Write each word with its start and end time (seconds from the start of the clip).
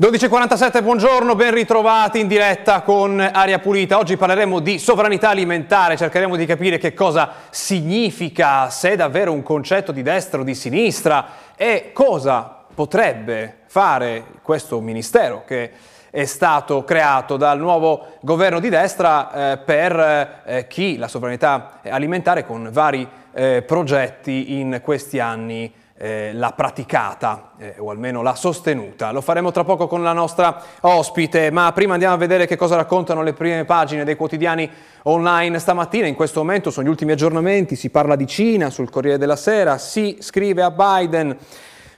12.47, 0.00 0.82
buongiorno, 0.82 1.34
ben 1.34 1.52
ritrovati 1.52 2.20
in 2.20 2.26
diretta 2.26 2.80
con 2.80 3.20
Aria 3.20 3.58
Pulita. 3.58 3.98
Oggi 3.98 4.16
parleremo 4.16 4.58
di 4.58 4.78
sovranità 4.78 5.28
alimentare, 5.28 5.98
cercheremo 5.98 6.36
di 6.36 6.46
capire 6.46 6.78
che 6.78 6.94
cosa 6.94 7.32
significa, 7.50 8.70
se 8.70 8.92
è 8.92 8.96
davvero 8.96 9.30
un 9.30 9.42
concetto 9.42 9.92
di 9.92 10.00
destra 10.00 10.40
o 10.40 10.42
di 10.42 10.54
sinistra 10.54 11.26
e 11.54 11.90
cosa 11.92 12.64
potrebbe 12.74 13.58
fare 13.66 14.24
questo 14.40 14.80
ministero 14.80 15.44
che 15.46 15.70
è 16.08 16.24
stato 16.24 16.82
creato 16.82 17.36
dal 17.36 17.58
nuovo 17.58 18.16
governo 18.22 18.58
di 18.58 18.70
destra 18.70 19.52
eh, 19.52 19.58
per 19.58 20.42
eh, 20.46 20.66
chi 20.66 20.96
la 20.96 21.08
sovranità 21.08 21.80
alimentare 21.82 22.46
con 22.46 22.70
vari 22.72 23.06
eh, 23.34 23.60
progetti 23.66 24.58
in 24.58 24.80
questi 24.82 25.20
anni 25.20 25.70
eh, 26.02 26.30
l'ha 26.32 26.52
praticata 26.52 27.52
eh, 27.58 27.74
o 27.76 27.90
almeno 27.90 28.22
l'ha 28.22 28.34
sostenuta. 28.34 29.12
Lo 29.12 29.20
faremo 29.20 29.50
tra 29.50 29.64
poco 29.64 29.86
con 29.86 30.02
la 30.02 30.14
nostra 30.14 30.62
ospite, 30.80 31.50
ma 31.50 31.70
prima 31.72 31.92
andiamo 31.92 32.14
a 32.14 32.16
vedere 32.16 32.46
che 32.46 32.56
cosa 32.56 32.76
raccontano 32.76 33.22
le 33.22 33.34
prime 33.34 33.66
pagine 33.66 34.02
dei 34.02 34.16
quotidiani 34.16 34.68
online 35.02 35.58
stamattina. 35.58 36.06
In 36.06 36.14
questo 36.14 36.40
momento 36.40 36.70
sono 36.70 36.86
gli 36.86 36.90
ultimi 36.90 37.12
aggiornamenti, 37.12 37.76
si 37.76 37.90
parla 37.90 38.16
di 38.16 38.26
Cina 38.26 38.70
sul 38.70 38.88
Corriere 38.88 39.18
della 39.18 39.36
Sera, 39.36 39.76
si 39.76 40.16
scrive 40.20 40.62
a 40.62 40.70
Biden, 40.70 41.36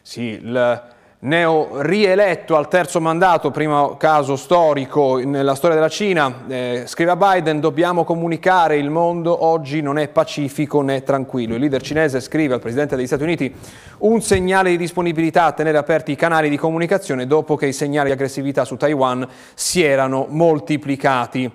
sì, 0.03 0.23
il 0.23 0.83
neo 1.25 1.81
rieletto 1.83 2.57
al 2.57 2.67
terzo 2.67 3.01
mandato, 3.01 3.53
primo 3.53 3.97
caso 3.97 4.35
storico 4.35 5.19
nella 5.19 5.55
storia 5.55 5.77
della 5.77 5.89
Cina, 5.89 6.45
eh, 6.49 6.83
scrive 6.87 7.13
a 7.13 7.17
Biden 7.17 7.61
dobbiamo 7.61 8.03
comunicare, 8.03 8.77
il 8.77 8.91
mondo 8.91 9.45
oggi 9.45 9.83
non 9.83 9.99
è 9.99 10.09
pacifico 10.09 10.81
né 10.81 11.05
tranquillo. 11.05 11.55
Il 11.55 11.61
leader 11.61 11.81
cinese 11.81 12.21
scrive 12.21 12.55
al 12.55 12.61
Presidente 12.61 12.97
degli 12.97 13.07
Stati 13.07 13.23
Uniti 13.23 13.55
un 13.99 14.21
segnale 14.21 14.71
di 14.71 14.77
disponibilità 14.77 15.45
a 15.45 15.53
tenere 15.53 15.79
aperti 15.79 16.11
i 16.11 16.17
canali 16.17 16.49
di 16.49 16.57
comunicazione 16.57 17.27
dopo 17.27 17.55
che 17.55 17.67
i 17.67 17.73
segnali 17.73 18.09
di 18.09 18.15
aggressività 18.15 18.65
su 18.65 18.77
Taiwan 18.77 19.27
si 19.55 19.83
erano 19.83 20.27
moltiplicati. 20.29 21.51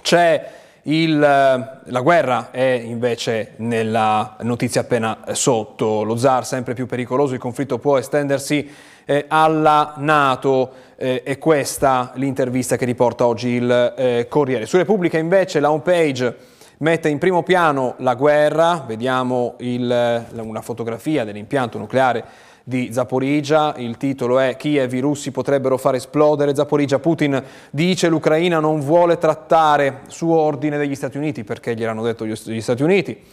C'è 0.00 0.59
il, 0.84 1.18
la 1.18 2.00
guerra 2.00 2.50
è 2.50 2.80
invece 2.84 3.52
nella 3.56 4.36
notizia 4.40 4.80
appena 4.80 5.18
sotto, 5.32 6.02
lo 6.02 6.16
zar 6.16 6.46
sempre 6.46 6.74
più 6.74 6.86
pericoloso, 6.86 7.34
il 7.34 7.40
conflitto 7.40 7.78
può 7.78 7.98
estendersi 7.98 8.68
eh, 9.04 9.24
alla 9.28 9.94
Nato, 9.96 10.72
eh, 10.96 11.22
è 11.22 11.38
questa 11.38 12.12
l'intervista 12.14 12.76
che 12.76 12.84
riporta 12.84 13.26
oggi 13.26 13.48
il 13.48 13.94
eh, 13.96 14.26
Corriere. 14.28 14.66
Su 14.66 14.76
Repubblica 14.76 15.18
invece 15.18 15.60
la 15.60 15.70
home 15.70 15.82
page 15.82 16.36
mette 16.78 17.08
in 17.08 17.18
primo 17.18 17.42
piano 17.42 17.94
la 17.98 18.14
guerra, 18.14 18.84
vediamo 18.86 19.56
il, 19.58 20.24
una 20.32 20.62
fotografia 20.62 21.24
dell'impianto 21.24 21.76
nucleare 21.76 22.24
di 22.70 22.92
Zaporizia, 22.92 23.74
il 23.78 23.96
titolo 23.96 24.38
è 24.38 24.56
Kiev, 24.56 24.94
i 24.94 25.00
russi 25.00 25.32
potrebbero 25.32 25.76
far 25.76 25.96
esplodere 25.96 26.54
Zaporizia, 26.54 27.00
Putin 27.00 27.42
dice 27.70 28.08
l'Ucraina 28.08 28.60
non 28.60 28.78
vuole 28.78 29.18
trattare 29.18 30.02
su 30.06 30.30
ordine 30.30 30.78
degli 30.78 30.94
Stati 30.94 31.16
Uniti 31.16 31.42
perché 31.42 31.74
gliel'hanno 31.74 32.04
detto 32.04 32.24
gli 32.24 32.60
Stati 32.60 32.84
Uniti. 32.84 33.24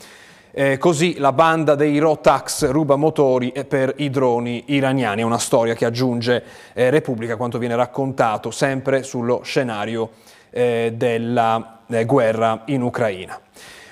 Eh, 0.52 0.80
così 0.80 1.20
la 1.20 1.34
banda 1.34 1.76
dei 1.76 2.00
Rotax 2.00 2.72
ruba 2.72 2.96
motori 2.96 3.54
per 3.68 3.94
i 3.98 4.10
droni 4.10 4.64
iraniani, 4.68 5.22
è 5.22 5.24
una 5.24 5.38
storia 5.38 5.76
che 5.76 5.86
aggiunge 5.86 6.44
eh, 6.74 6.90
Repubblica 6.90 7.36
quanto 7.36 7.60
viene 7.60 7.76
raccontato 7.76 8.50
sempre 8.50 9.04
sullo 9.04 9.42
scenario 9.44 10.10
eh, 10.50 10.94
della 10.96 11.82
eh, 11.88 12.06
guerra 12.06 12.64
in 12.66 12.82
Ucraina. 12.82 13.40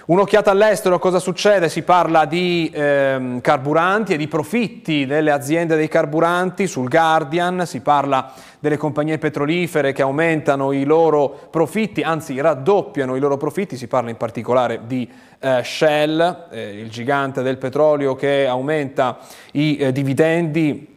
Un'occhiata 0.08 0.52
all'estero, 0.52 1.00
cosa 1.00 1.18
succede? 1.18 1.68
Si 1.68 1.82
parla 1.82 2.26
di 2.26 2.70
ehm, 2.72 3.42
carburanti 3.42 4.14
e 4.14 4.18
di 4.18 4.28
profitti 4.28 5.08
delle 5.08 5.32
aziende 5.32 5.76
dei 5.76 5.88
carburanti 5.88 6.68
sul 6.68 6.88
Guardian, 6.88 7.66
si 7.66 7.80
parla 7.80 8.32
delle 8.60 8.78
compagnie 8.78 9.18
petrolifere 9.18 9.94
che 9.94 10.04
aumentano 10.04 10.74
i 10.74 10.84
loro 10.84 11.48
profitti, 11.50 12.04
anzi 12.04 12.40
raddoppiano 12.40 13.16
i 13.16 13.20
loro 13.20 13.38
profitti, 13.38 13.78
si 13.78 13.88
parla 13.88 14.12
in 14.12 14.18
particolare 14.18 14.82
di 14.86 15.10
eh, 15.40 15.64
Shell, 15.64 16.50
eh, 16.52 16.80
il 16.82 16.92
gigante 16.92 17.42
del 17.42 17.58
petrolio 17.58 18.14
che 18.14 18.46
aumenta 18.46 19.18
i 19.54 19.76
eh, 19.78 19.92
dividendi 19.92 20.95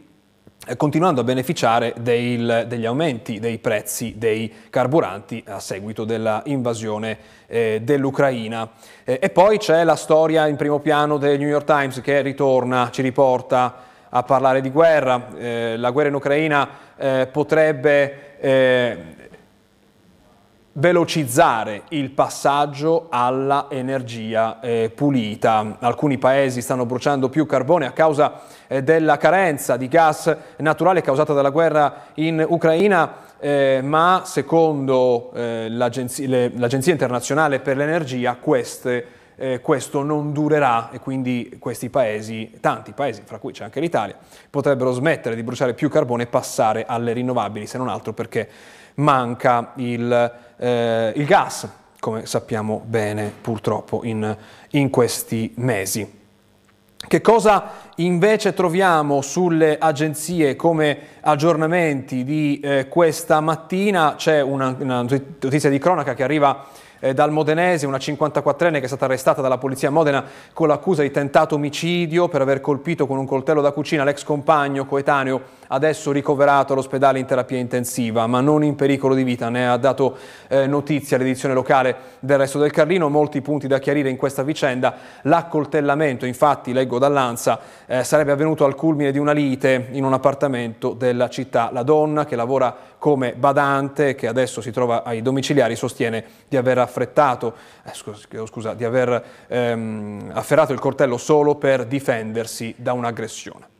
continuando 0.77 1.21
a 1.21 1.23
beneficiare 1.23 1.93
del, 1.99 2.65
degli 2.67 2.85
aumenti 2.85 3.39
dei 3.39 3.57
prezzi 3.57 4.15
dei 4.17 4.51
carburanti 4.69 5.43
a 5.47 5.59
seguito 5.59 6.05
dell'invasione 6.05 7.17
eh, 7.47 7.81
dell'Ucraina. 7.83 8.69
Eh, 9.03 9.19
e 9.21 9.29
poi 9.29 9.57
c'è 9.57 9.83
la 9.83 9.95
storia 9.95 10.47
in 10.47 10.55
primo 10.55 10.79
piano 10.79 11.17
del 11.17 11.39
New 11.39 11.47
York 11.47 11.65
Times 11.65 12.01
che 12.01 12.21
ritorna, 12.21 12.89
ci 12.91 13.01
riporta 13.01 13.87
a 14.09 14.23
parlare 14.23 14.61
di 14.61 14.69
guerra. 14.69 15.27
Eh, 15.37 15.75
la 15.77 15.91
guerra 15.91 16.09
in 16.09 16.15
Ucraina 16.15 16.69
eh, 16.97 17.27
potrebbe 17.31 18.37
eh, 18.39 18.97
velocizzare 20.79 21.83
il 21.89 22.09
passaggio 22.11 23.07
alla 23.09 23.67
energia 23.69 24.59
eh, 24.61 24.91
pulita. 24.95 25.77
Alcuni 25.79 26.17
paesi 26.17 26.61
stanno 26.61 26.85
bruciando 26.85 27.29
più 27.29 27.45
carbone 27.45 27.85
a 27.85 27.91
causa 27.91 28.41
eh, 28.67 28.81
della 28.81 29.17
carenza 29.17 29.75
di 29.75 29.87
gas 29.87 30.35
naturale 30.57 31.01
causata 31.01 31.33
dalla 31.33 31.49
guerra 31.49 32.05
in 32.15 32.43
Ucraina, 32.47 33.27
eh, 33.39 33.81
ma 33.83 34.21
secondo 34.25 35.31
eh, 35.33 35.67
l'agenzia, 35.69 36.27
le, 36.27 36.51
l'Agenzia 36.55 36.93
internazionale 36.93 37.59
per 37.59 37.75
l'energia 37.75 38.35
queste, 38.35 39.05
eh, 39.39 39.61
questo 39.61 40.03
non 40.03 40.33
durerà 40.33 40.91
e 40.91 40.99
quindi 40.99 41.55
questi 41.59 41.89
paesi, 41.89 42.57
tanti 42.59 42.91
paesi, 42.91 43.21
fra 43.23 43.39
cui 43.39 43.53
c'è 43.53 43.63
anche 43.63 43.79
l'Italia, 43.79 44.17
potrebbero 44.49 44.91
smettere 44.91 45.35
di 45.35 45.43
bruciare 45.43 45.73
più 45.73 45.89
carbone 45.89 46.23
e 46.23 46.27
passare 46.27 46.85
alle 46.85 47.13
rinnovabili, 47.13 47.65
se 47.65 47.77
non 47.77 47.87
altro 47.87 48.13
perché 48.13 48.49
manca 48.95 49.71
il, 49.75 50.33
eh, 50.57 51.13
il 51.15 51.25
gas, 51.25 51.67
come 51.99 52.25
sappiamo 52.25 52.81
bene 52.85 53.31
purtroppo 53.41 54.01
in, 54.03 54.35
in 54.71 54.89
questi 54.89 55.53
mesi. 55.55 56.17
Che 57.07 57.21
cosa 57.21 57.71
invece 57.95 58.53
troviamo 58.53 59.21
sulle 59.21 59.77
agenzie 59.77 60.57
come 60.57 60.99
aggiornamenti 61.21 62.25
di 62.25 62.59
eh, 62.59 62.87
questa 62.89 63.39
mattina? 63.39 64.15
C'è 64.17 64.41
una, 64.41 64.75
una, 64.77 65.01
notizia 65.01 65.69
di 65.69 65.79
cronaca 65.79 66.13
che 66.13 66.23
arriva 66.23 66.67
eh, 66.99 67.13
dal 67.13 67.31
Modenese, 67.31 67.85
una 67.85 67.97
54enne 67.97 68.73
che 68.73 68.81
è 68.81 68.87
stata 68.87 69.05
arrestata 69.05 69.41
dalla 69.41 69.57
polizia 69.57 69.89
a 69.89 69.91
Modena 69.91 70.23
con 70.53 70.67
l'accusa 70.67 71.01
di 71.01 71.11
tentato 71.11 71.55
omicidio 71.55 72.27
per 72.27 72.41
aver 72.41 72.61
colpito 72.61 73.07
con 73.07 73.17
un 73.17 73.25
coltello 73.25 73.61
da 73.61 73.71
cucina 73.71 74.03
l'ex 74.03 74.23
compagno 74.23 74.85
coetaneo 74.85 75.57
adesso 75.69 76.11
ricoverato 76.11 76.73
all'ospedale 76.73 77.19
in 77.19 77.25
terapia 77.25 77.57
intensiva, 77.57 78.27
ma 78.27 78.41
non 78.41 78.63
in 78.63 78.75
pericolo 78.75 79.15
di 79.15 79.23
vita. 79.23 79.49
Ne 79.49 79.67
ha 79.67 79.77
dato 79.77 80.17
eh, 80.47 80.67
notizia 80.67 81.17
l'edizione 81.17 81.53
locale 81.53 81.95
del 82.19 82.37
Resto 82.37 82.59
del 82.59 82.71
Carlino. 82.71 83.09
Molti 83.09 83.41
punti 83.41 83.67
da 83.67 83.79
chiarire 83.79 84.09
in 84.09 84.17
questa 84.17 84.43
vicenda. 84.43 84.95
L'accoltellamento, 85.23 86.25
infatti, 86.25 86.73
leggo 86.73 86.99
dall'Ansa, 86.99 87.59
eh, 87.85 88.03
sarebbe 88.03 88.31
avvenuto 88.31 88.65
al 88.65 88.75
culmine 88.75 89.11
di 89.11 89.17
una 89.17 89.31
lite 89.31 89.87
in 89.91 90.03
un 90.03 90.13
appartamento 90.13 90.93
della 90.93 91.29
città. 91.29 91.69
La 91.71 91.83
donna, 91.83 92.25
che 92.25 92.35
lavora 92.35 92.75
come 92.99 93.33
badante, 93.33 94.13
che 94.13 94.27
adesso 94.27 94.61
si 94.61 94.71
trova 94.71 95.03
ai 95.03 95.21
domiciliari, 95.21 95.75
sostiene 95.75 96.23
di 96.47 96.57
aver 96.57 96.77
affrettato, 96.77 97.55
eh, 97.83 97.93
scusa, 97.93 98.45
scusa, 98.45 98.73
di 98.73 98.83
aver 98.83 99.23
ehm, 99.47 100.31
afferrato 100.33 100.73
il 100.73 100.79
coltello 100.79 101.17
solo 101.17 101.55
per 101.55 101.85
difendersi 101.85 102.75
da 102.77 102.93
un'aggressione. 102.93 103.78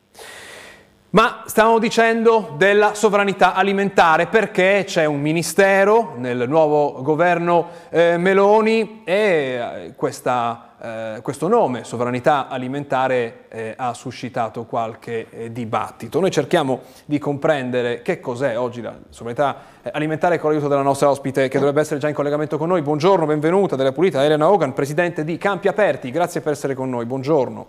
Ma 1.11 1.41
stavamo 1.47 1.79
dicendo 1.79 2.53
della 2.55 2.93
sovranità 2.93 3.55
alimentare 3.55 4.27
perché 4.27 4.83
c'è 4.85 5.05
un 5.05 5.19
ministero 5.19 6.13
nel 6.17 6.47
nuovo 6.47 7.01
governo 7.01 7.69
eh, 7.89 8.15
Meloni 8.17 9.01
e 9.05 9.13
eh, 9.15 9.93
questa, 9.95 10.73
eh, 10.79 11.21
questo 11.23 11.47
nome, 11.47 11.83
sovranità 11.83 12.47
alimentare, 12.47 13.45
eh, 13.49 13.73
ha 13.75 13.95
suscitato 13.95 14.65
qualche 14.65 15.25
eh, 15.31 15.51
dibattito. 15.51 16.19
Noi 16.19 16.29
cerchiamo 16.29 16.81
di 17.05 17.17
comprendere 17.17 18.03
che 18.03 18.19
cos'è 18.19 18.55
oggi 18.55 18.81
la 18.81 18.93
sovranità 19.09 19.55
eh, 19.81 19.89
alimentare 19.91 20.37
con 20.37 20.51
l'aiuto 20.51 20.67
della 20.67 20.83
nostra 20.83 21.09
ospite 21.09 21.47
che 21.47 21.57
dovrebbe 21.57 21.81
essere 21.81 21.99
già 21.99 22.07
in 22.07 22.13
collegamento 22.13 22.59
con 22.59 22.67
noi. 22.67 22.83
Buongiorno, 22.83 23.25
benvenuta 23.25 23.75
della 23.75 23.93
Pulita, 23.93 24.23
Elena 24.23 24.47
Hogan, 24.47 24.73
presidente 24.73 25.23
di 25.23 25.39
Campi 25.39 25.69
Aperti. 25.69 26.11
Grazie 26.11 26.41
per 26.41 26.51
essere 26.51 26.75
con 26.75 26.87
noi. 26.87 27.05
Buongiorno. 27.05 27.65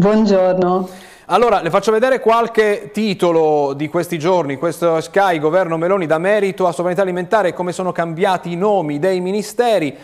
Buongiorno. 0.00 1.11
Allora, 1.26 1.60
le 1.62 1.70
faccio 1.70 1.92
vedere 1.92 2.18
qualche 2.18 2.90
titolo 2.92 3.74
di 3.74 3.88
questi 3.88 4.18
giorni, 4.18 4.56
questo 4.56 5.00
Sky, 5.00 5.38
governo 5.38 5.76
Meloni 5.76 6.04
da 6.06 6.18
merito 6.18 6.66
a 6.66 6.72
sovranità 6.72 7.02
alimentare, 7.02 7.52
come 7.52 7.70
sono 7.70 7.92
cambiati 7.92 8.50
i 8.50 8.56
nomi 8.56 8.98
dei 8.98 9.20
ministeri. 9.20 9.96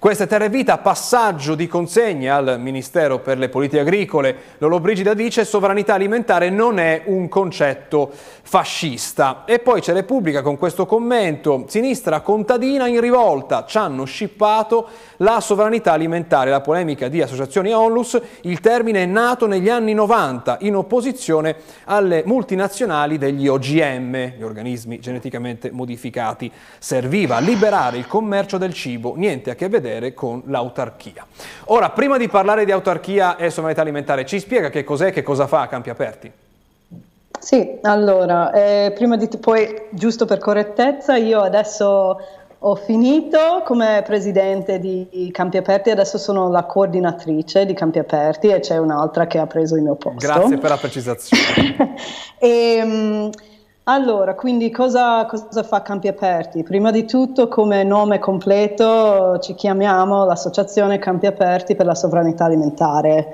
Queste 0.00 0.26
terre 0.26 0.48
vita, 0.48 0.78
passaggio 0.78 1.54
di 1.54 1.66
consegna 1.66 2.36
al 2.36 2.58
Ministero 2.58 3.18
per 3.18 3.36
le 3.36 3.50
politiche 3.50 3.82
agricole. 3.82 4.34
Lollobrigida 4.56 5.12
dice 5.12 5.44
sovranità 5.44 5.92
alimentare 5.92 6.48
non 6.48 6.78
è 6.78 7.02
un 7.04 7.28
concetto 7.28 8.10
fascista. 8.10 9.42
E 9.44 9.58
poi 9.58 9.82
c'è 9.82 9.92
Repubblica 9.92 10.40
con 10.40 10.56
questo 10.56 10.86
commento, 10.86 11.66
sinistra 11.68 12.22
contadina 12.22 12.86
in 12.86 12.98
rivolta, 12.98 13.66
ci 13.66 13.76
hanno 13.76 14.04
scippato 14.04 14.88
la 15.18 15.38
sovranità 15.40 15.92
alimentare. 15.92 16.48
La 16.48 16.62
polemica 16.62 17.08
di 17.08 17.20
associazioni 17.20 17.70
Onlus, 17.70 18.18
il 18.44 18.60
termine 18.60 19.02
è 19.02 19.06
nato 19.06 19.46
negli 19.46 19.68
anni 19.68 19.92
90 19.92 20.56
in 20.62 20.76
opposizione 20.76 21.56
alle 21.84 22.22
multinazionali 22.24 23.18
degli 23.18 23.46
OGM, 23.46 24.38
gli 24.38 24.42
organismi 24.42 24.98
geneticamente 24.98 25.70
modificati. 25.70 26.50
Serviva 26.78 27.36
a 27.36 27.40
liberare 27.40 27.98
il 27.98 28.06
commercio 28.06 28.56
del 28.56 28.72
cibo, 28.72 29.12
niente 29.14 29.50
a 29.50 29.54
che 29.54 29.68
vedere 29.68 29.88
vedere 29.90 30.14
con 30.14 30.42
l'autarchia. 30.46 31.26
Ora, 31.66 31.90
prima 31.90 32.16
di 32.16 32.28
parlare 32.28 32.64
di 32.64 32.72
autarchia 32.72 33.36
e 33.36 33.50
sovranità 33.50 33.82
alimentare, 33.82 34.24
ci 34.24 34.38
spiega 34.38 34.70
che 34.70 34.84
cos'è 34.84 35.08
e 35.08 35.10
che 35.10 35.22
cosa 35.22 35.46
fa 35.46 35.62
a 35.62 35.66
Campi 35.66 35.90
Aperti? 35.90 36.32
Sì, 37.38 37.78
allora, 37.82 38.52
eh, 38.52 38.92
prima 38.94 39.16
di 39.16 39.26
poi, 39.38 39.86
giusto 39.90 40.26
per 40.26 40.38
correttezza, 40.38 41.16
io 41.16 41.40
adesso 41.40 42.20
ho 42.62 42.74
finito 42.74 43.62
come 43.64 44.02
presidente 44.04 44.78
di 44.78 45.30
Campi 45.32 45.56
Aperti, 45.56 45.88
adesso 45.88 46.18
sono 46.18 46.50
la 46.50 46.64
coordinatrice 46.64 47.64
di 47.64 47.72
Campi 47.72 47.98
Aperti 47.98 48.48
e 48.48 48.60
c'è 48.60 48.76
un'altra 48.76 49.26
che 49.26 49.38
ha 49.38 49.46
preso 49.46 49.76
il 49.76 49.82
mio 49.82 49.94
posto. 49.94 50.18
Grazie 50.18 50.58
per 50.58 50.68
la 50.68 50.76
precisazione. 50.76 51.94
e, 52.38 52.80
um, 52.82 53.30
allora, 53.84 54.34
quindi 54.34 54.70
cosa, 54.70 55.26
cosa, 55.26 55.62
fa 55.62 55.82
Campi 55.82 56.08
Aperti? 56.08 56.62
Prima 56.62 56.90
di 56.90 57.06
tutto, 57.06 57.48
come 57.48 57.82
nome 57.82 58.18
completo, 58.18 59.38
ci 59.40 59.54
chiamiamo 59.54 60.24
l'Associazione 60.24 60.98
Campi 60.98 61.26
Aperti 61.26 61.74
per 61.74 61.86
la 61.86 61.94
Sovranità 61.94 62.44
Alimentare. 62.44 63.32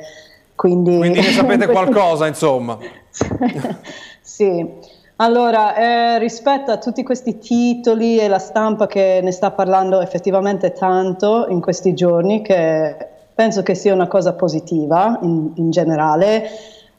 Quindi, 0.54 0.96
quindi 0.96 1.20
ne 1.20 1.31
sapete 1.31 1.66
qualcosa, 1.70 2.26
insomma. 2.26 2.78
sì. 4.22 4.94
Allora, 5.16 5.75
eh, 5.75 6.19
rispetto 6.19 6.70
a 6.70 6.78
tutti 6.78 7.02
questi 7.02 7.38
titoli 7.38 8.19
e 8.19 8.28
la 8.28 8.38
stampa 8.38 8.87
che 8.87 9.20
ne 9.22 9.32
sta 9.32 9.50
parlando 9.50 10.00
effettivamente 10.00 10.72
tanto 10.72 11.46
in 11.49 11.60
questi 11.60 11.94
giorni, 11.94 12.42
che 12.42 12.96
penso 13.34 13.62
che 13.62 13.75
sia 13.75 13.92
una 13.92 14.08
cosa 14.08 14.34
positiva 14.34 15.19
in, 15.22 15.52
in 15.56 15.70
generale, 15.70 16.49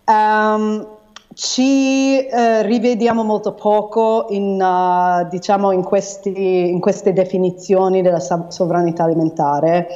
um, 0.05 0.96
ci 1.37 2.25
eh, 2.25 2.63
rivediamo 2.63 3.23
molto 3.23 3.53
poco 3.53 4.25
in, 4.29 4.59
uh, 4.59 5.29
diciamo 5.29 5.71
in, 5.71 5.83
questi, 5.83 6.71
in, 6.71 6.79
queste 6.79 7.13
definizioni 7.13 8.01
della 8.01 8.19
sovranità 8.47 9.03
alimentare. 9.03 9.87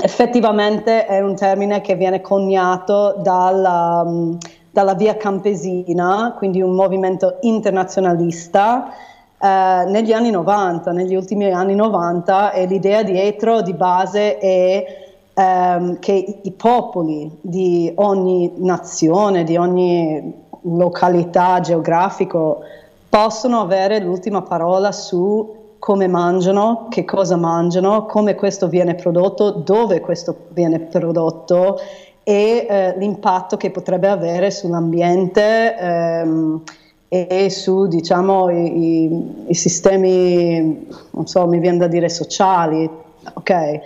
Effettivamente 0.00 1.04
è 1.06 1.20
un 1.20 1.34
termine 1.34 1.80
che 1.80 1.96
viene 1.96 2.20
coniato 2.20 3.16
dalla, 3.18 4.04
um, 4.06 4.38
dalla 4.70 4.94
via 4.94 5.16
campesina, 5.16 6.36
quindi 6.38 6.62
un 6.62 6.76
movimento 6.76 7.38
internazionalista 7.40 8.92
eh, 9.40 9.84
negli 9.88 10.12
anni 10.12 10.30
90, 10.30 10.92
negli 10.92 11.16
ultimi 11.16 11.50
anni 11.50 11.74
90 11.74 12.52
e 12.52 12.66
l'idea 12.66 13.02
dietro 13.02 13.62
di 13.62 13.74
base 13.74 14.38
è 14.38 15.05
ehm, 15.38 15.98
che 15.98 16.40
i 16.42 16.52
popoli 16.52 17.30
di 17.42 17.92
ogni 17.96 18.54
nazione, 18.56 19.44
di 19.44 19.56
ogni 19.56 20.44
località 20.62 21.60
geografico 21.60 22.60
possono 23.08 23.60
avere 23.60 24.00
l'ultima 24.00 24.42
parola 24.42 24.92
su 24.92 25.74
come 25.78 26.08
mangiano, 26.08 26.86
che 26.88 27.04
cosa 27.04 27.36
mangiano, 27.36 28.06
come 28.06 28.34
questo 28.34 28.66
viene 28.66 28.94
prodotto, 28.94 29.50
dove 29.50 30.00
questo 30.00 30.46
viene 30.48 30.80
prodotto 30.80 31.78
e 32.24 32.66
eh, 32.68 32.98
l'impatto 32.98 33.56
che 33.56 33.70
potrebbe 33.70 34.08
avere 34.08 34.50
sull'ambiente 34.50 35.76
ehm, 35.76 36.62
e 37.08 37.50
su 37.50 37.86
diciamo, 37.86 38.50
i, 38.50 39.04
i, 39.04 39.44
i, 39.48 39.54
sistemi, 39.54 40.88
non 41.10 41.26
so, 41.26 41.46
mi 41.46 41.60
viene 41.60 41.78
da 41.78 41.86
dire 41.86 42.08
sociali, 42.08 42.90
ok? 43.32 43.80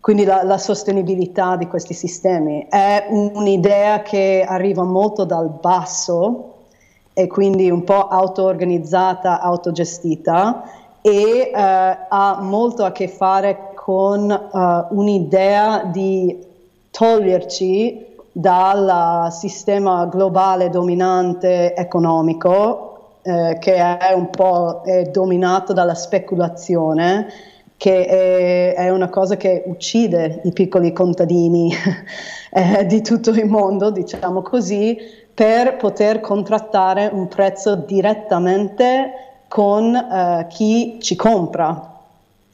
Quindi 0.00 0.24
la, 0.24 0.42
la, 0.44 0.56
sostenibilità 0.56 1.56
di 1.56 1.66
questi 1.66 1.92
sistemi 1.92 2.66
è 2.70 3.06
un'idea 3.10 4.00
che 4.00 4.44
arriva 4.46 4.82
molto 4.82 5.24
dal 5.24 5.50
basso 5.50 6.54
e 7.12 7.26
quindi 7.26 7.70
un 7.70 7.84
po' 7.84 8.08
auto-organizzata, 8.08 9.40
autogestita 9.40 10.62
e 11.02 11.52
eh, 11.52 11.52
ha 11.54 12.38
molto 12.40 12.84
a 12.84 12.92
che 12.92 13.08
fare 13.08 13.72
con 13.74 14.30
uh, 14.30 14.98
un'idea 14.98 15.84
di 15.84 16.46
toglierci 16.90 18.06
dal 18.32 19.28
sistema 19.32 20.06
globale 20.06 20.70
dominante 20.70 21.74
economico 21.74 23.18
eh, 23.22 23.58
che 23.58 23.74
è 23.74 24.12
un 24.14 24.30
po' 24.30 24.82
è 24.84 25.04
dominato 25.04 25.72
dalla 25.72 25.94
speculazione 25.94 27.26
che 27.80 28.04
è, 28.04 28.74
è, 28.74 28.90
una 28.90 29.08
cosa 29.08 29.38
che 29.38 29.62
uccide 29.64 30.42
i 30.44 30.52
piccoli 30.52 30.92
contadini 30.92 31.72
eh, 32.52 32.84
di 32.84 33.00
tutto 33.00 33.30
il 33.30 33.46
mondo, 33.46 33.90
diciamo 33.90 34.42
così, 34.42 34.98
per 35.32 35.78
poter 35.78 36.20
contrattare 36.20 37.08
un 37.10 37.26
prezzo 37.28 37.76
direttamente 37.76 39.44
con 39.48 39.94
eh, 39.94 40.46
chi 40.50 40.98
ci 41.00 41.16
compra 41.16 41.89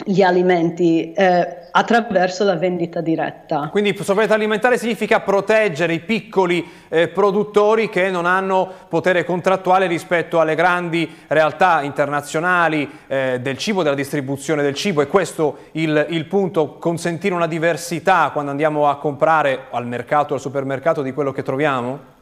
gli 0.08 0.22
alimenti 0.22 1.12
eh, 1.12 1.64
attraverso 1.72 2.44
la 2.44 2.54
vendita 2.54 3.00
diretta. 3.00 3.68
Quindi 3.72 3.94
sovranità 4.00 4.34
alimentare 4.34 4.78
significa 4.78 5.18
proteggere 5.20 5.94
i 5.94 6.00
piccoli 6.00 6.64
eh, 6.88 7.08
produttori 7.08 7.88
che 7.88 8.08
non 8.08 8.24
hanno 8.24 8.70
potere 8.88 9.24
contrattuale 9.24 9.88
rispetto 9.88 10.38
alle 10.38 10.54
grandi 10.54 11.12
realtà 11.26 11.82
internazionali 11.82 12.88
eh, 13.08 13.40
del 13.40 13.58
cibo, 13.58 13.82
della 13.82 13.96
distribuzione 13.96 14.62
del 14.62 14.74
cibo. 14.74 15.02
È 15.02 15.08
questo 15.08 15.58
il, 15.72 16.06
il 16.10 16.24
punto, 16.26 16.74
consentire 16.78 17.34
una 17.34 17.48
diversità 17.48 18.30
quando 18.32 18.52
andiamo 18.52 18.88
a 18.88 18.98
comprare 18.98 19.64
al 19.70 19.86
mercato, 19.86 20.34
al 20.34 20.40
supermercato 20.40 21.02
di 21.02 21.12
quello 21.12 21.32
che 21.32 21.42
troviamo? 21.42 22.14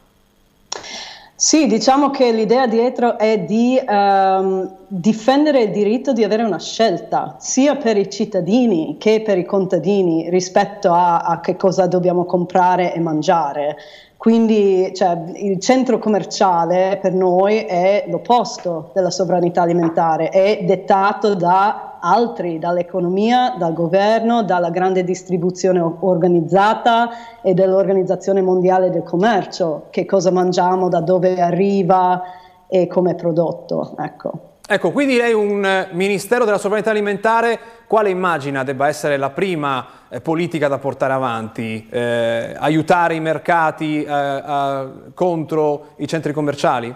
Sì, 1.47 1.67
diciamo 1.67 2.09
che 2.09 2.31
l'idea 2.31 2.65
dietro 2.65 3.19
è 3.19 3.37
di 3.41 3.79
um, 3.87 4.77
difendere 4.87 5.61
il 5.61 5.71
diritto 5.71 6.11
di 6.11 6.23
avere 6.23 6.41
una 6.41 6.57
scelta, 6.57 7.35
sia 7.37 7.75
per 7.75 7.97
i 7.97 8.09
cittadini 8.09 8.97
che 8.97 9.21
per 9.21 9.37
i 9.37 9.45
contadini 9.45 10.27
rispetto 10.31 10.91
a, 10.91 11.19
a 11.19 11.39
che 11.41 11.55
cosa 11.55 11.85
dobbiamo 11.85 12.25
comprare 12.25 12.95
e 12.95 12.99
mangiare. 12.99 13.77
Quindi 14.17 14.91
cioè, 14.95 15.33
il 15.35 15.59
centro 15.59 15.99
commerciale 15.99 16.97
per 17.01 17.13
noi 17.13 17.59
è 17.59 18.05
l'opposto 18.07 18.89
della 18.93 19.11
sovranità 19.11 19.61
alimentare, 19.61 20.29
è 20.29 20.63
dettato 20.63 21.35
da 21.35 21.97
altri, 21.99 22.59
dall'economia, 22.59 23.55
dal 23.57 23.73
governo, 23.73 24.43
dalla 24.43 24.69
grande 24.69 25.03
distribuzione 25.03 25.79
organizzata 25.79 27.41
e 27.41 27.53
dall'Organizzazione 27.53 28.41
Mondiale 28.41 28.89
del 28.89 29.03
Commercio, 29.03 29.87
che 29.89 30.05
cosa 30.05 30.31
mangiamo, 30.31 30.87
da 30.87 31.01
dove 31.01 31.41
arriva 31.41 32.21
e 32.67 32.87
come 32.87 33.15
prodotto. 33.15 33.95
Ecco. 33.97 34.54
Ecco, 34.67 34.91
quindi 34.91 35.15
lei 35.15 35.31
un 35.31 35.89
Ministero 35.91 36.43
della 36.43 36.57
Sovranità 36.57 36.89
Alimentare, 36.89 37.59
quale 37.85 38.09
immagina 38.09 38.63
debba 38.63 38.87
essere 38.87 39.15
la 39.15 39.29
prima 39.29 39.85
eh, 40.09 40.21
politica 40.21 40.67
da 40.67 40.79
portare 40.79 41.13
avanti? 41.13 41.87
Eh, 41.87 42.55
aiutare 42.57 43.13
i 43.13 43.19
mercati 43.19 44.01
eh, 44.03 44.09
a, 44.09 44.89
contro 45.13 45.89
i 45.97 46.07
centri 46.07 46.33
commerciali? 46.33 46.93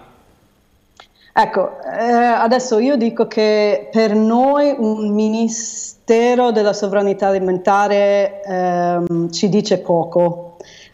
Ecco, 1.32 1.78
eh, 1.96 2.12
adesso 2.12 2.80
io 2.80 2.96
dico 2.96 3.28
che 3.28 3.88
per 3.92 4.16
noi 4.16 4.74
un 4.76 5.14
Ministero 5.14 6.50
della 6.50 6.72
Sovranità 6.72 7.28
Alimentare 7.28 8.42
ehm, 8.42 9.30
ci 9.30 9.48
dice 9.48 9.78
poco 9.78 10.49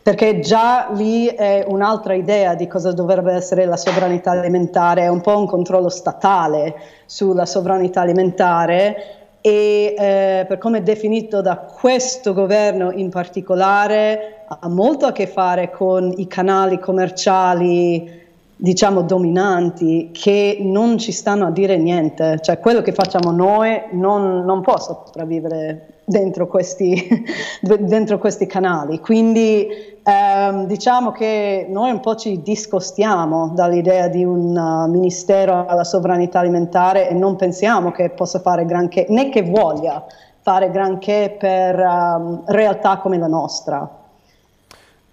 perché 0.06 0.38
già 0.38 0.90
lì 0.92 1.26
è 1.26 1.64
un'altra 1.66 2.14
idea 2.14 2.54
di 2.54 2.68
cosa 2.68 2.92
dovrebbe 2.92 3.32
essere 3.32 3.64
la 3.64 3.76
sovranità 3.76 4.30
alimentare, 4.30 5.02
è 5.02 5.08
un 5.08 5.20
po' 5.20 5.36
un 5.36 5.48
controllo 5.48 5.88
statale 5.88 6.76
sulla 7.06 7.44
sovranità 7.44 8.02
alimentare 8.02 9.40
e 9.40 9.96
eh, 9.98 10.44
per 10.46 10.58
come 10.58 10.78
è 10.78 10.82
definito 10.82 11.40
da 11.40 11.56
questo 11.56 12.34
governo 12.34 12.92
in 12.92 13.10
particolare 13.10 14.44
ha 14.46 14.68
molto 14.68 15.06
a 15.06 15.12
che 15.12 15.26
fare 15.26 15.72
con 15.72 16.12
i 16.18 16.28
canali 16.28 16.78
commerciali 16.78 18.25
diciamo 18.56 19.02
dominanti 19.02 20.10
che 20.12 20.58
non 20.60 20.96
ci 20.96 21.12
stanno 21.12 21.46
a 21.46 21.50
dire 21.50 21.76
niente, 21.76 22.38
cioè 22.40 22.58
quello 22.58 22.80
che 22.80 22.92
facciamo 22.92 23.30
noi 23.30 23.82
non, 23.92 24.44
non 24.44 24.62
può 24.62 24.78
sopravvivere 24.78 26.00
dentro 26.06 26.46
questi, 26.46 27.06
dentro 27.60 28.18
questi 28.18 28.46
canali, 28.46 28.98
quindi 29.00 29.68
ehm, 30.02 30.66
diciamo 30.66 31.12
che 31.12 31.66
noi 31.68 31.90
un 31.90 32.00
po' 32.00 32.14
ci 32.14 32.40
discostiamo 32.40 33.52
dall'idea 33.54 34.08
di 34.08 34.24
un 34.24 34.56
uh, 34.56 34.90
ministero 34.90 35.66
alla 35.66 35.84
sovranità 35.84 36.38
alimentare 36.38 37.10
e 37.10 37.14
non 37.14 37.36
pensiamo 37.36 37.90
che 37.90 38.10
possa 38.10 38.38
fare 38.38 38.64
granché, 38.64 39.04
né 39.10 39.28
che 39.28 39.42
voglia 39.42 40.06
fare 40.40 40.70
granché 40.70 41.36
per 41.38 41.78
um, 41.78 42.42
realtà 42.46 42.98
come 42.98 43.18
la 43.18 43.26
nostra. 43.26 44.04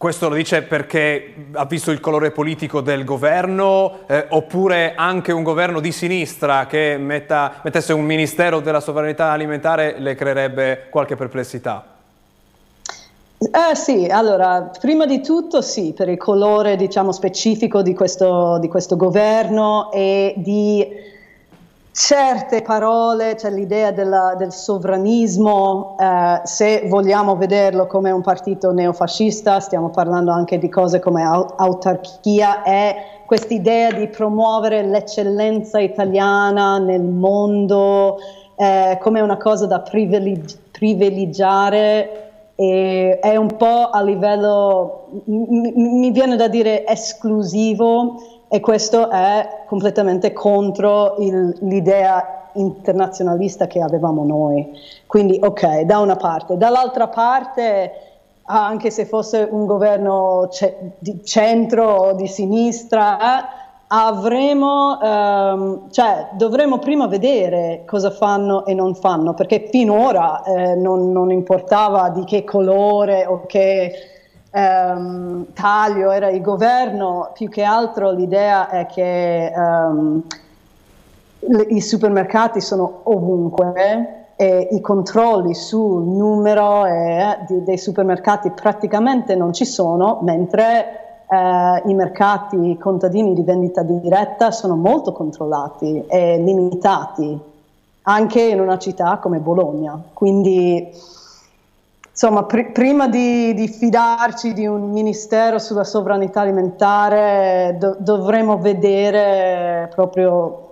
Questo 0.04 0.28
lo 0.28 0.36
dice 0.36 0.64
perché 0.64 1.34
ha 1.54 1.64
visto 1.64 1.90
il 1.90 2.02
colore 2.02 2.32
politico 2.32 2.82
del 2.82 3.06
governo 3.06 4.00
eh, 4.06 4.26
oppure 4.32 4.96
anche 4.98 5.32
un 5.32 5.44
governo 5.44 5.80
di 5.80 5.94
sinistra 5.94 6.66
che 6.66 6.98
metta, 7.00 7.62
mettesse 7.64 7.94
un 7.94 8.04
ministero 8.04 8.60
della 8.60 8.82
sovranità 8.82 9.32
alimentare 9.32 9.96
le 10.00 10.14
creerebbe 10.16 10.88
qualche 10.90 11.16
perplessità? 11.16 11.86
Eh 13.38 13.76
sì, 13.76 14.06
allora, 14.08 14.72
prima 14.78 15.06
di 15.06 15.22
tutto 15.22 15.62
sì, 15.62 15.94
per 15.96 16.10
il 16.10 16.18
colore 16.18 16.76
diciamo 16.76 17.14
specifico 17.14 17.82
di 17.82 17.94
questo, 17.94 18.58
di 18.60 18.68
questo 18.68 18.98
governo 18.98 19.90
e 19.94 20.34
di 20.36 20.86
certe 21.94 22.64
parole, 22.64 23.38
cioè 23.38 23.52
l'idea 23.52 23.92
della, 23.92 24.34
del 24.36 24.52
sovranismo, 24.52 25.96
eh, 26.00 26.42
se 26.44 26.88
vogliamo 26.88 27.36
vederlo 27.36 27.86
come 27.86 28.10
un 28.10 28.22
partito 28.22 28.72
neofascista, 28.72 29.60
stiamo 29.60 29.92
parlando 29.92 30.32
anche 30.32 30.58
di 30.58 30.70
cose 30.70 31.00
come 31.00 31.24
autarchia, 31.24 32.64
è 32.64 33.22
quest'idea 33.28 33.92
di 33.92 34.08
promuovere 34.08 34.82
l'eccellenza 34.82 35.80
italiana 35.80 36.80
nel 36.80 37.04
mondo 37.04 38.18
eh, 38.56 38.98
come 39.00 39.22
una 39.22 39.38
cosa 39.38 39.68
da 39.68 39.80
privileg- 39.80 40.58
privilegiare 40.72 42.54
e 42.56 43.20
è 43.22 43.36
un 43.36 43.56
po' 43.56 43.90
a 43.92 44.02
livello, 44.02 45.10
m- 45.26 46.00
mi 46.00 46.10
viene 46.10 46.36
da 46.36 46.48
dire 46.48 46.88
esclusivo 46.88 48.43
e 48.54 48.60
questo 48.60 49.10
è 49.10 49.64
completamente 49.66 50.32
contro 50.32 51.16
il, 51.18 51.58
l'idea 51.62 52.50
internazionalista 52.54 53.66
che 53.66 53.82
avevamo 53.82 54.24
noi. 54.24 54.80
Quindi 55.08 55.40
ok, 55.42 55.80
da 55.80 55.98
una 55.98 56.18
parte. 56.18 56.56
Dall'altra 56.56 57.08
parte, 57.08 57.92
anche 58.44 58.92
se 58.92 59.08
fosse 59.08 59.48
un 59.50 59.66
governo 59.66 60.50
ce- 60.52 60.92
di 61.00 61.26
centro 61.26 61.96
o 61.96 62.14
di 62.14 62.28
sinistra, 62.28 63.88
avremo, 63.88 65.02
ehm, 65.02 65.90
cioè, 65.90 66.28
dovremo 66.34 66.78
prima 66.78 67.08
vedere 67.08 67.82
cosa 67.88 68.12
fanno 68.12 68.68
e 68.68 68.76
non 68.76 68.94
fanno, 68.94 69.34
perché 69.34 69.68
finora 69.72 70.44
eh, 70.44 70.76
non, 70.76 71.12
non 71.12 71.32
importava 71.32 72.10
di 72.10 72.24
che 72.24 72.44
colore 72.44 73.26
o 73.26 73.48
che 73.48 73.94
um, 74.54 75.46
taglio 75.54 76.12
era 76.12 76.30
il 76.30 76.42
governo, 76.42 77.32
più 77.34 77.50
che 77.50 77.64
altro 77.64 78.12
l'idea 78.12 78.70
è 78.70 78.86
che 78.86 79.52
um, 79.56 80.22
le, 81.40 81.64
i 81.70 81.82
supermercati 81.82 82.62
sono 82.62 83.02
ovunque 83.04 84.28
e 84.36 84.68
i 84.72 84.82
controlli 84.82 85.54
sul 85.54 86.04
numero 86.04 86.86
eh, 86.86 87.40
di, 87.48 87.64
dei 87.64 87.78
supermercati 87.78 88.52
praticamente 88.52 89.36
non 89.36 89.54
ci 89.54 89.66
sono, 89.66 90.20
mentre 90.22 91.26
eh, 91.30 91.82
i 91.86 91.94
mercati 91.94 92.78
contadini 92.78 93.34
di 93.34 93.44
vendita 93.44 93.84
diretta 93.84 94.52
sono 94.52 94.76
molto 94.76 95.12
controllati 95.12 96.06
e 96.08 96.38
limitati, 96.38 97.40
anche 98.04 98.42
in 98.42 98.60
una 98.60 98.78
città 98.78 99.18
come 99.18 99.40
Bologna. 99.40 100.02
Quindi 100.14 100.92
insomma, 102.14 102.44
pr- 102.44 102.72
prima 102.72 103.08
di, 103.08 103.56
di, 103.56 103.68
fidarci 103.68 104.54
di 104.54 104.68
un 104.68 104.92
ministero 104.92 105.58
sulla 105.58 105.84
sovranità 105.84 106.42
alimentare, 106.42 107.76
do- 107.80 107.98
dovremo 108.00 108.60
vedere 108.60 109.90
proprio 109.94 110.63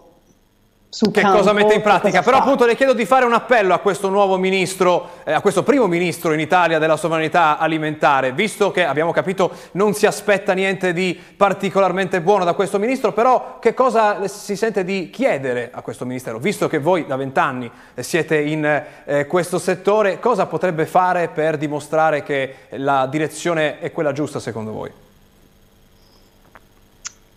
su 0.93 1.09
che 1.09 1.21
campo, 1.21 1.37
cosa 1.37 1.53
mette 1.53 1.73
in 1.73 1.81
pratica. 1.81 2.21
Però 2.21 2.35
fa. 2.35 2.43
appunto 2.43 2.65
le 2.65 2.75
chiedo 2.75 2.91
di 2.91 3.05
fare 3.05 3.23
un 3.23 3.31
appello 3.31 3.73
a 3.73 3.79
questo 3.79 4.09
nuovo 4.09 4.37
ministro, 4.37 5.21
eh, 5.23 5.31
a 5.31 5.39
questo 5.39 5.63
primo 5.63 5.87
ministro 5.87 6.33
in 6.33 6.41
Italia 6.41 6.79
della 6.79 6.97
sovranità 6.97 7.57
alimentare, 7.57 8.33
visto 8.33 8.71
che 8.71 8.83
abbiamo 8.83 9.13
capito 9.13 9.53
non 9.71 9.93
si 9.93 10.05
aspetta 10.05 10.51
niente 10.51 10.91
di 10.91 11.17
particolarmente 11.37 12.19
buono 12.19 12.43
da 12.43 12.51
questo 12.51 12.77
ministro, 12.77 13.13
però 13.13 13.57
che 13.59 13.73
cosa 13.73 14.27
si 14.27 14.57
sente 14.57 14.83
di 14.83 15.09
chiedere 15.09 15.69
a 15.71 15.81
questo 15.81 16.05
ministero? 16.05 16.39
Visto 16.39 16.67
che 16.67 16.79
voi 16.79 17.05
da 17.07 17.15
vent'anni 17.15 17.71
eh, 17.93 18.03
siete 18.03 18.37
in 18.41 18.83
eh, 19.05 19.27
questo 19.27 19.59
settore, 19.59 20.19
cosa 20.19 20.45
potrebbe 20.45 20.85
fare 20.85 21.29
per 21.29 21.55
dimostrare 21.55 22.21
che 22.21 22.67
la 22.71 23.07
direzione 23.07 23.79
è 23.79 23.93
quella 23.93 24.11
giusta 24.11 24.41
secondo 24.41 24.73
voi? 24.73 24.91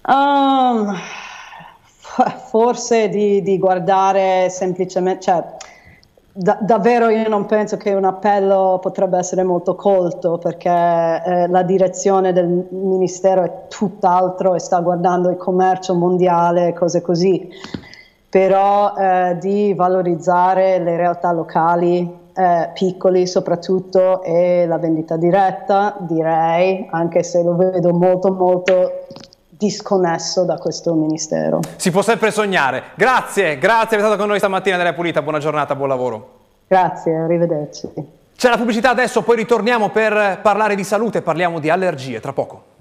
Um 0.06 1.22
forse 2.48 3.08
di, 3.08 3.42
di 3.42 3.58
guardare 3.58 4.48
semplicemente, 4.50 5.20
cioè, 5.22 5.44
da, 6.32 6.58
davvero 6.60 7.08
io 7.08 7.28
non 7.28 7.46
penso 7.46 7.76
che 7.76 7.92
un 7.92 8.04
appello 8.04 8.78
potrebbe 8.80 9.18
essere 9.18 9.42
molto 9.42 9.74
colto 9.74 10.38
perché 10.38 10.68
eh, 10.68 11.48
la 11.48 11.62
direzione 11.62 12.32
del 12.32 12.66
ministero 12.70 13.42
è 13.42 13.52
tutt'altro 13.68 14.54
e 14.54 14.60
sta 14.60 14.80
guardando 14.80 15.30
il 15.30 15.36
commercio 15.36 15.94
mondiale, 15.94 16.72
cose 16.72 17.00
così, 17.02 17.48
però 18.28 18.94
eh, 18.96 19.36
di 19.40 19.74
valorizzare 19.74 20.78
le 20.78 20.96
realtà 20.96 21.30
locali 21.32 22.22
eh, 22.36 22.70
piccoli 22.74 23.28
soprattutto 23.28 24.22
e 24.24 24.66
la 24.66 24.78
vendita 24.78 25.16
diretta 25.16 25.94
direi 26.00 26.88
anche 26.90 27.22
se 27.22 27.44
lo 27.44 27.54
vedo 27.54 27.92
molto 27.92 28.32
molto 28.32 28.90
disconnesso 29.64 30.44
da 30.44 30.56
questo 30.56 30.94
ministero. 30.94 31.60
Si 31.76 31.90
può 31.90 32.02
sempre 32.02 32.30
sognare. 32.30 32.82
Grazie, 32.94 33.58
grazie 33.58 33.96
per 33.96 33.98
essere 33.98 34.00
stato 34.00 34.16
con 34.16 34.28
noi 34.28 34.38
stamattina 34.38 34.76
della 34.76 34.92
Pulita. 34.92 35.22
Buona 35.22 35.38
giornata, 35.38 35.74
buon 35.74 35.88
lavoro. 35.88 36.28
Grazie, 36.66 37.14
arrivederci. 37.14 37.88
C'è 38.36 38.48
la 38.48 38.56
pubblicità 38.56 38.90
adesso, 38.90 39.22
poi 39.22 39.36
ritorniamo 39.36 39.90
per 39.90 40.40
parlare 40.42 40.74
di 40.74 40.84
salute, 40.84 41.22
parliamo 41.22 41.60
di 41.60 41.70
allergie 41.70 42.20
tra 42.20 42.32
poco. 42.32 42.73